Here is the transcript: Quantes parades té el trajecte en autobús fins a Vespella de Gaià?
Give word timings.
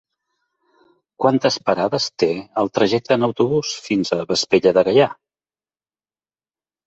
Quantes 1.23 1.57
parades 1.69 2.07
té 2.23 2.29
el 2.63 2.71
trajecte 2.79 3.17
en 3.17 3.27
autobús 3.29 3.73
fins 3.89 4.11
a 4.15 4.19
Vespella 4.31 4.73
de 4.79 4.85
Gaià? 4.89 5.11